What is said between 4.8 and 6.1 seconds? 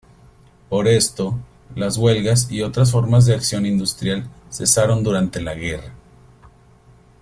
durante la guerra.